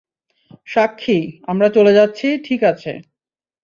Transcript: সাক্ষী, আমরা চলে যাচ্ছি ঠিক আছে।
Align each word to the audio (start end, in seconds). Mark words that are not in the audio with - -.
সাক্ষী, 0.67 1.19
আমরা 1.43 1.67
চলে 1.69 1.91
যাচ্ছি 1.93 2.27
ঠিক 2.43 2.61
আছে। 2.63 2.91